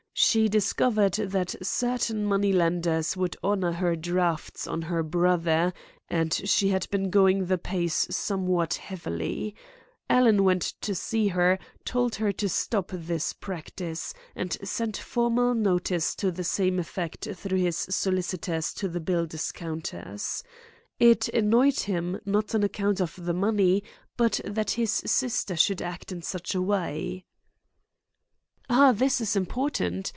[0.13, 5.73] She discovered that certain money lenders would honour her drafts on her brother,
[6.09, 9.55] and she had been going the pace somewhat heavily.
[10.11, 16.13] Alan went to see her, told her to stop this practice, and sent formal notice
[16.15, 20.43] to the same effect through his solicitors to the bill discounters.
[20.99, 23.83] It annoyed him, not on account of the money,
[24.17, 27.25] but that his sister should act in such a way,"
[28.69, 30.09] "Ah, this is important!